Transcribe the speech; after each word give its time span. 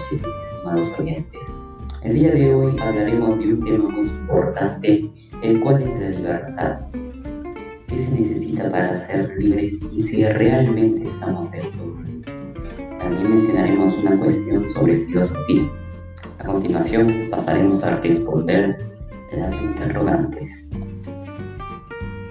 noches, 0.00 0.22
mis 0.22 0.46
estimados 0.46 0.98
oyentes. 0.98 1.40
El 2.02 2.14
día 2.14 2.32
de 2.32 2.54
hoy 2.54 2.76
hablaremos 2.80 3.38
de 3.38 3.52
un 3.52 3.64
tema 3.64 3.88
muy 3.88 4.08
importante, 4.08 5.10
el 5.42 5.60
cual 5.60 5.82
es 5.82 6.00
la 6.00 6.10
libertad. 6.10 6.80
¿Qué 7.88 7.98
se 7.98 8.10
necesita 8.10 8.70
para 8.70 8.96
ser 8.96 9.34
libres 9.38 9.80
y 9.92 10.02
si 10.02 10.24
realmente 10.24 11.04
estamos 11.04 11.50
del 11.50 11.70
todo 11.72 12.00
libres? 12.04 12.34
También 13.00 13.30
mencionaremos 13.30 13.96
una 13.98 14.18
cuestión 14.18 14.66
sobre 14.68 15.04
filosofía. 15.06 15.68
A 16.38 16.44
continuación 16.44 17.28
pasaremos 17.30 17.82
a 17.82 17.96
responder 17.96 18.78
las 19.32 19.60
interrogantes. 19.60 20.70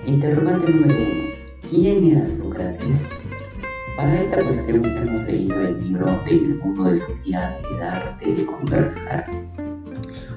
Interrogante 0.05 0.71
número 0.71 0.95
uno. 0.95 1.29
¿Quién 1.69 2.17
era 2.17 2.25
Sócrates? 2.25 3.18
Para 3.99 4.17
esta 4.17 4.41
cuestión 4.41 4.85
hemos 4.85 5.27
leído 5.27 5.59
el 5.59 5.83
libro 5.83 6.05
del 6.25 6.55
mundo 6.55 6.85
de 6.85 6.95
Sofía, 6.95 7.59
El 7.69 7.81
arte 7.83 8.33
de 8.33 8.45
conversar. 8.45 9.29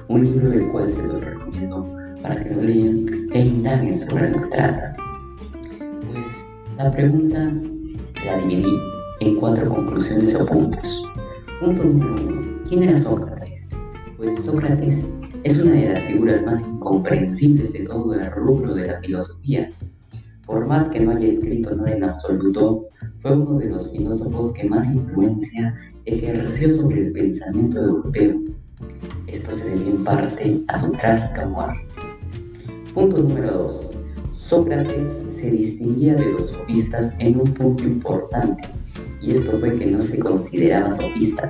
Un 0.09 0.21
libro 0.25 0.49
del 0.49 0.67
cual 0.67 0.89
se 0.89 1.01
lo 1.01 1.17
recomiendo 1.21 1.97
para 2.21 2.43
que 2.43 2.49
lo 2.53 2.61
lean 2.61 3.29
e 3.31 3.39
indaguen 3.39 3.97
sobre 3.97 4.31
lo 4.31 4.41
que 4.41 4.47
trata. 4.49 4.93
Pues 6.11 6.45
la 6.75 6.91
pregunta 6.91 7.53
la 8.25 8.37
dividí 8.39 8.77
en 9.21 9.37
cuatro 9.37 9.69
conclusiones 9.69 10.35
o 10.35 10.45
puntos. 10.45 11.07
Punto 11.61 11.85
número 11.85 12.15
uno. 12.15 12.41
¿Quién 12.67 12.83
era 12.83 13.01
Sócrates? 13.01 13.69
Pues 14.17 14.43
Sócrates 14.43 15.07
es 15.45 15.61
una 15.61 15.71
de 15.71 15.93
las 15.93 16.03
figuras 16.03 16.43
más 16.43 16.61
incomprensibles 16.67 17.71
de 17.71 17.85
todo 17.85 18.13
el 18.13 18.29
rubro 18.29 18.75
de 18.75 18.87
la 18.87 18.99
filosofía. 18.99 19.69
Por 20.45 20.67
más 20.67 20.89
que 20.89 20.99
no 20.99 21.11
haya 21.11 21.27
escrito 21.27 21.75
nada 21.75 21.91
en 21.91 22.03
absoluto, 22.03 22.87
fue 23.21 23.35
uno 23.35 23.59
de 23.59 23.69
los 23.69 23.91
filósofos 23.91 24.51
que 24.53 24.67
más 24.67 24.85
influencia 24.85 25.73
ejerció 26.05 26.69
sobre 26.69 27.07
el 27.07 27.11
pensamiento 27.13 27.81
europeo. 27.81 28.41
Esto 29.27 29.51
se 29.53 29.69
debió 29.69 29.95
en 29.95 30.03
parte 30.03 30.61
a 30.67 30.79
su 30.79 30.91
trágica 30.91 31.47
muerte. 31.47 31.81
Punto 32.93 33.23
número 33.23 33.51
2. 33.53 33.89
Sócrates 34.33 35.13
se 35.35 35.49
distinguía 35.49 36.15
de 36.15 36.33
los 36.33 36.49
sofistas 36.49 37.13
en 37.19 37.39
un 37.39 37.53
punto 37.53 37.83
importante, 37.83 38.69
y 39.21 39.31
esto 39.31 39.57
fue 39.59 39.75
que 39.77 39.85
no 39.85 40.01
se 40.01 40.19
consideraba 40.19 40.91
sofista, 40.91 41.49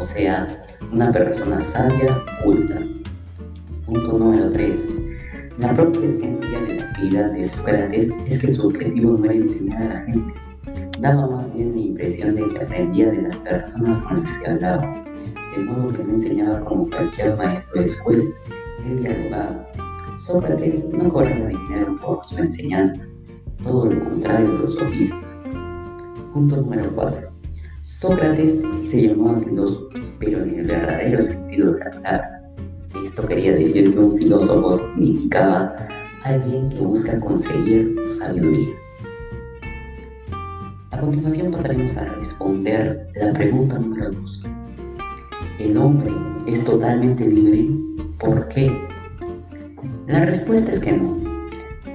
o 0.00 0.02
sea, 0.02 0.64
una 0.92 1.12
persona 1.12 1.60
sabia, 1.60 2.18
culta. 2.42 2.80
Punto 3.86 4.18
número 4.18 4.50
3. 4.50 5.01
La 5.58 5.74
propia 5.74 6.06
esencia 6.06 6.60
de 6.62 6.76
la 6.76 6.84
actividad 6.86 7.30
de 7.32 7.44
Sócrates 7.44 8.10
es 8.26 8.40
que 8.40 8.54
su 8.54 8.68
objetivo 8.68 9.18
no 9.18 9.26
era 9.26 9.34
enseñar 9.34 9.82
a 9.82 9.94
la 9.94 10.00
gente, 10.06 10.34
daba 10.98 11.28
más 11.28 11.54
bien 11.54 11.74
la 11.74 11.80
impresión 11.80 12.34
de 12.34 12.48
que 12.48 12.64
aprendía 12.64 13.10
de 13.10 13.22
las 13.22 13.36
personas 13.36 14.02
con 14.04 14.16
las 14.16 14.38
que 14.38 14.50
hablaba, 14.50 15.04
de 15.54 15.62
modo 15.62 15.92
que 15.92 16.04
no 16.04 16.14
enseñaba 16.14 16.64
como 16.64 16.88
cualquier 16.88 17.36
maestro 17.36 17.80
de 17.80 17.86
escuela, 17.86 18.24
él 18.86 19.02
dialogaba. 19.02 19.68
Sócrates 20.24 20.88
no 20.88 21.10
cobraba 21.10 21.48
dinero 21.48 21.98
por 22.00 22.24
su 22.24 22.38
enseñanza, 22.38 23.06
todo 23.62 23.90
lo 23.90 24.04
contrario 24.04 24.52
de 24.52 24.58
los 24.58 24.74
sofistas. 24.74 25.42
Punto 26.32 26.56
número 26.56 26.90
4. 26.94 27.30
Sócrates 27.82 28.62
se 28.88 29.08
llamó 29.08 29.38
filósofo, 29.40 29.90
pero 30.18 30.42
en 30.44 30.60
el 30.60 30.66
verdadero 30.66 31.20
sentido 31.22 31.74
de 31.74 31.84
la 31.84 31.90
palabra. 31.90 32.41
Esto 33.04 33.26
quería 33.26 33.52
decir 33.52 33.92
que 33.92 33.98
un 33.98 34.16
filósofo 34.16 34.78
significaba 34.78 35.74
alguien 36.24 36.70
que 36.70 36.80
busca 36.80 37.18
conseguir 37.20 37.96
sabiduría 38.18 38.74
continuación 41.02 41.50
pasaremos 41.50 41.96
a 41.96 42.04
responder 42.04 43.08
la 43.16 43.32
pregunta 43.32 43.76
número 43.76 44.12
2. 44.12 44.44
¿El 45.58 45.76
hombre 45.76 46.12
es 46.46 46.64
totalmente 46.64 47.26
libre? 47.26 47.70
¿Por 48.20 48.46
qué? 48.46 48.70
La 50.06 50.24
respuesta 50.24 50.70
es 50.70 50.78
que 50.78 50.92
no, 50.92 51.16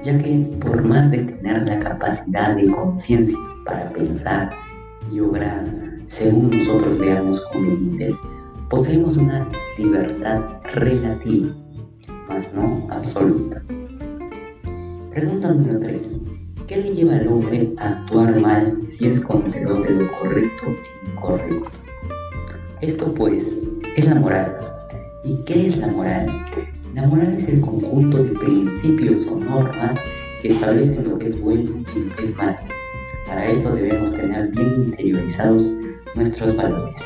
ya 0.04 0.18
que 0.18 0.46
por 0.60 0.84
más 0.84 1.10
de 1.10 1.20
tener 1.20 1.66
la 1.66 1.78
capacidad 1.78 2.54
de 2.54 2.70
conciencia 2.70 3.38
para 3.64 3.90
pensar 3.94 4.50
y 5.10 5.20
obrar 5.20 5.64
según 6.04 6.50
nosotros 6.50 6.98
veamos 6.98 7.40
convenientes, 7.50 8.14
poseemos 8.68 9.16
una 9.16 9.48
libertad 9.78 10.57
relativa, 10.72 11.54
mas 12.28 12.52
no 12.54 12.86
absoluta. 12.90 13.62
Pregunta 15.10 15.52
número 15.52 15.80
3. 15.80 16.24
¿Qué 16.66 16.76
le 16.76 16.94
lleva 16.94 17.16
al 17.16 17.28
hombre 17.28 17.72
a 17.78 17.88
actuar 17.88 18.40
mal 18.40 18.78
si 18.86 19.06
es 19.06 19.20
conocedor 19.20 19.86
de 19.86 20.04
lo 20.04 20.12
correcto 20.18 20.66
e 20.66 21.10
incorrecto? 21.10 21.70
Esto 22.82 23.12
pues 23.14 23.58
es 23.96 24.06
la 24.06 24.16
moral. 24.16 24.56
¿Y 25.24 25.36
qué 25.44 25.68
es 25.68 25.78
la 25.78 25.88
moral? 25.88 26.26
La 26.94 27.06
moral 27.06 27.34
es 27.36 27.48
el 27.48 27.60
conjunto 27.60 28.22
de 28.22 28.30
principios 28.32 29.26
o 29.26 29.36
normas 29.36 29.96
que 30.42 30.48
establecen 30.48 31.08
lo 31.08 31.18
que 31.18 31.26
es 31.26 31.40
bueno 31.40 31.82
y 31.94 31.98
lo 32.00 32.16
que 32.16 32.24
es 32.24 32.36
malo. 32.36 32.58
Para 33.26 33.46
esto 33.46 33.74
debemos 33.74 34.12
tener 34.12 34.48
bien 34.52 34.84
interiorizados 34.86 35.70
nuestros 36.14 36.56
valores. 36.56 37.00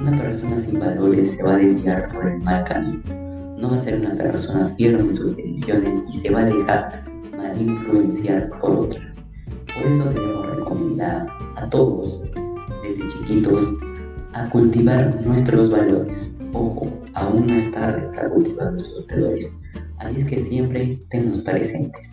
Una 0.00 0.16
persona 0.16 0.60
sin 0.60 0.78
valores 0.78 1.32
se 1.32 1.42
va 1.42 1.54
a 1.54 1.58
desviar 1.58 2.08
por 2.12 2.26
el 2.26 2.38
mal 2.42 2.64
camino. 2.64 3.02
No 3.58 3.70
va 3.70 3.76
a 3.76 3.78
ser 3.78 3.98
una 3.98 4.14
persona 4.14 4.68
firme 4.76 5.00
en 5.00 5.16
sus 5.16 5.36
decisiones 5.36 6.02
y 6.12 6.18
se 6.18 6.30
va 6.30 6.40
a 6.40 6.44
dejar 6.44 7.04
influenciar 7.58 8.48
por 8.60 8.70
otras. 8.70 9.22
Por 9.74 9.86
eso 9.86 10.04
debemos 10.10 10.56
recomendar 10.56 11.26
a 11.56 11.68
todos, 11.68 12.22
desde 12.82 13.08
chiquitos, 13.08 13.62
a 14.32 14.48
cultivar 14.50 15.20
nuestros 15.26 15.70
valores. 15.70 16.32
Ojo, 16.52 16.88
aún 17.14 17.46
no 17.46 17.54
es 17.54 17.70
tarde 17.72 18.08
para 18.14 18.30
cultivar 18.30 18.72
nuestros 18.72 19.06
valores. 19.08 19.56
Así 19.98 20.20
es 20.20 20.26
que 20.26 20.38
siempre 20.38 20.98
tenlos 21.10 21.38
presentes. 21.40 22.08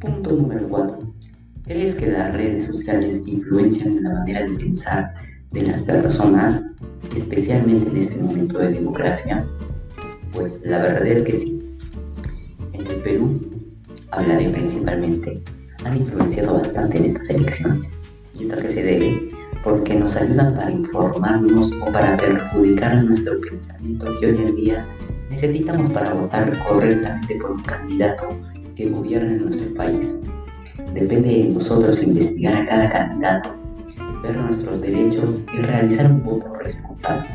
Punto 0.00 0.32
número 0.32 0.68
4. 0.68 0.98
¿Crees 1.64 1.94
que 1.96 2.06
las 2.06 2.32
redes 2.34 2.66
sociales 2.66 3.22
influencian 3.26 3.96
en 3.96 4.02
la 4.04 4.10
manera 4.10 4.42
de 4.42 4.56
pensar 4.56 5.12
de 5.56 5.62
las 5.62 5.82
personas, 5.82 6.62
especialmente 7.16 7.88
en 7.88 7.96
este 7.96 8.16
momento 8.16 8.58
de 8.58 8.74
democracia? 8.74 9.42
Pues 10.32 10.60
la 10.64 10.78
verdad 10.80 11.06
es 11.06 11.22
que 11.22 11.36
sí. 11.36 11.78
En 12.74 12.86
el 12.86 12.96
Perú 12.96 13.40
hablaré 14.10 14.50
principalmente, 14.50 15.40
han 15.84 15.96
influenciado 15.96 16.54
bastante 16.54 16.98
en 16.98 17.04
estas 17.06 17.30
elecciones. 17.30 17.94
¿Y 18.34 18.42
esto 18.42 18.58
que 18.60 18.70
se 18.70 18.82
debe? 18.82 19.30
Porque 19.64 19.94
nos 19.94 20.14
ayudan 20.16 20.54
para 20.54 20.70
informarnos 20.70 21.72
o 21.72 21.90
para 21.90 22.18
perjudicar 22.18 22.92
a 22.92 23.02
nuestro 23.02 23.40
pensamiento 23.40 24.06
que 24.20 24.26
hoy 24.26 24.36
en 24.36 24.56
día 24.56 24.86
necesitamos 25.30 25.88
para 25.90 26.12
votar 26.12 26.52
correctamente 26.68 27.36
por 27.36 27.52
un 27.52 27.62
candidato 27.62 28.28
que 28.74 28.90
gobierne 28.90 29.38
nuestro 29.38 29.72
país. 29.74 30.22
Depende 30.92 31.28
de 31.28 31.44
nosotros 31.44 32.02
investigar 32.02 32.54
a 32.56 32.66
cada 32.66 32.90
candidato, 32.90 33.65
nuestros 34.34 34.80
derechos 34.80 35.40
y 35.52 35.56
realizar 35.58 36.10
un 36.10 36.22
voto 36.22 36.52
responsable. 36.54 37.28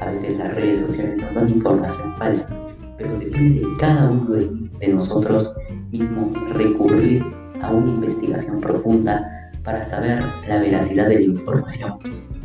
A 0.00 0.06
veces 0.06 0.38
las 0.38 0.54
redes 0.54 0.80
sociales 0.80 1.22
nos 1.22 1.34
dan 1.34 1.48
información 1.48 2.16
falsa, 2.16 2.56
pero 2.98 3.16
depende 3.18 3.60
de 3.60 3.76
cada 3.78 4.10
uno 4.10 4.34
de 4.78 4.88
nosotros 4.88 5.54
mismo 5.90 6.32
recurrir 6.54 7.24
a 7.60 7.70
una 7.70 7.90
investigación 7.90 8.60
profunda 8.60 9.52
para 9.62 9.82
saber 9.82 10.22
la 10.48 10.58
veracidad 10.58 11.08
de 11.08 11.14
la 11.14 11.22
información 11.22 11.98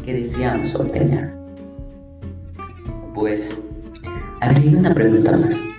que 0.06 0.14
deseamos 0.14 0.74
obtener. 0.76 1.34
Pues 3.14 3.66
agregué 4.42 4.78
una 4.78 4.94
pregunta 4.94 5.38
más. 5.38 5.70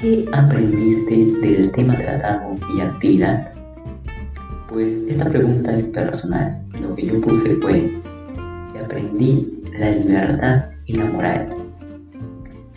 ¿Qué 0.00 0.26
aprendiste 0.32 1.16
del 1.40 1.70
tema 1.72 1.96
tratado 1.96 2.54
y 2.74 2.80
actividad? 2.80 3.54
Pues 4.68 4.92
esta 5.08 5.28
pregunta 5.28 5.74
es 5.74 5.86
personal. 5.88 6.64
Lo 6.80 6.94
que 6.94 7.06
yo 7.06 7.20
puse 7.20 7.56
fue 7.56 8.00
que 8.72 8.78
aprendí 8.78 9.62
la 9.78 9.90
libertad 9.90 10.64
y 10.86 10.94
la 10.94 11.04
moral. 11.06 11.54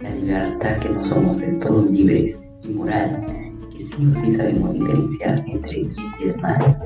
La 0.01 0.09
libertad 0.11 0.77
que 0.79 0.89
no 0.89 1.03
somos 1.03 1.37
del 1.37 1.59
todo 1.59 1.85
libres 1.85 2.47
y 2.63 2.71
moral, 2.71 3.25
que 3.71 3.85
sí 3.85 4.07
o 4.11 4.21
sí 4.21 4.31
sabemos 4.33 4.73
diferenciar 4.73 5.43
entre 5.47 5.83
bien 5.83 5.95
y 6.19 6.23
el 6.23 6.37
mal. 6.41 6.77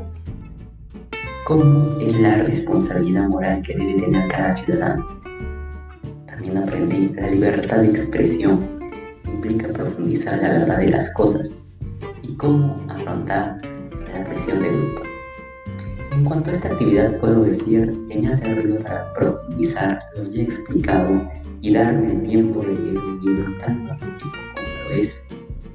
¿Cómo 1.46 2.00
es 2.00 2.20
la 2.22 2.44
responsabilidad 2.44 3.28
moral 3.28 3.62
que 3.64 3.76
debe 3.76 3.96
tener 3.96 4.28
cada 4.30 4.54
ciudadano? 4.54 5.22
También 6.28 6.58
aprendí 6.58 7.10
la 7.16 7.32
libertad 7.32 7.80
de 7.80 7.88
expresión 7.88 8.82
implica 9.26 9.74
profundizar 9.74 10.40
la 10.42 10.50
verdad 10.50 10.78
de 10.78 10.92
las 10.92 11.12
cosas 11.16 11.50
y 12.22 12.36
cómo 12.36 12.80
afrontar 12.90 13.60
la 14.14 14.24
presión 14.26 14.62
de 14.62 14.70
grupo. 14.70 15.02
En 16.12 16.26
cuanto 16.26 16.52
a 16.52 16.54
esta 16.54 16.68
actividad 16.68 17.18
puedo 17.20 17.44
decir 17.44 17.98
que 18.10 18.20
me 18.20 18.28
ha 18.28 18.38
servido 18.38 18.78
para 18.80 19.14
profundizar 19.14 20.00
lo 20.16 20.30
ya 20.30 20.44
explicado 20.44 21.30
y 21.62 21.74
darme 21.74 22.12
el 22.12 22.24
tiempo 22.24 22.62
de 22.62 22.74
leer 22.74 22.98
un 22.98 23.22
libro 23.22 23.58
tan 23.60 23.86
magnífico 23.86 24.38
como 24.56 24.90
lo 24.90 24.96
es 24.96 25.24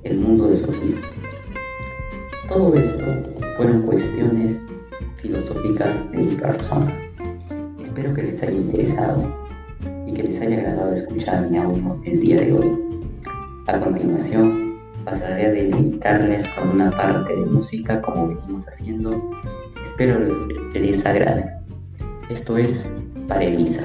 el 0.03 0.19
mundo 0.19 0.49
de 0.49 0.56
Sofía. 0.56 0.97
Todo 2.49 2.75
esto 2.75 3.05
fueron 3.56 3.83
cuestiones 3.83 4.65
filosóficas 5.21 6.11
de 6.12 6.19
mi 6.19 6.35
persona. 6.35 6.94
Espero 7.82 8.15
que 8.15 8.23
les 8.25 8.43
haya 8.43 8.53
interesado 8.53 9.49
y 10.06 10.12
que 10.12 10.23
les 10.25 10.41
haya 10.41 10.59
agradado 10.59 10.93
escuchar 10.93 11.50
mi 11.50 11.56
audio 11.56 12.00
el 12.05 12.21
día 12.21 12.41
de 12.41 12.53
hoy. 12.53 12.79
A 13.67 13.81
continuación, 13.81 14.66
pasaré 15.06 15.47
a 15.47 15.50
deleitarles 15.50 16.47
con 16.49 16.70
una 16.70 16.91
parte 16.91 17.35
de 17.35 17.47
música 17.47 18.03
como 18.03 18.29
venimos 18.29 18.67
haciendo. 18.69 19.31
Espero 19.82 20.19
les 20.75 21.06
agrade. 21.06 21.49
Esto 22.29 22.58
es 22.58 22.93
para 23.29 23.44
Elisa. 23.44 23.82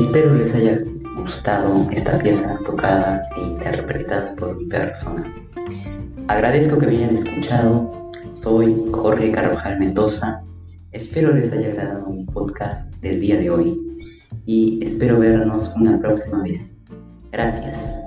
Espero 0.00 0.34
les 0.34 0.54
haya 0.54 0.80
gustado 1.14 1.86
esta 1.92 2.18
pieza 2.18 2.58
tocada 2.64 3.22
e 3.36 3.40
interpretada 3.42 4.34
por 4.34 4.56
mi 4.56 4.64
persona. 4.64 5.30
Agradezco 6.26 6.78
que 6.78 6.86
me 6.86 6.96
hayan 6.96 7.14
escuchado. 7.14 8.10
Soy 8.32 8.74
Jorge 8.92 9.30
Carvajal 9.30 9.78
Mendoza. 9.78 10.42
Espero 10.92 11.34
les 11.34 11.52
haya 11.52 11.68
agradado 11.68 12.08
mi 12.10 12.24
podcast 12.24 12.94
del 12.96 13.20
día 13.20 13.36
de 13.36 13.50
hoy 13.50 13.78
y 14.46 14.82
espero 14.82 15.18
vernos 15.18 15.70
una 15.76 16.00
próxima 16.00 16.42
vez. 16.44 16.82
Gracias. 17.30 17.98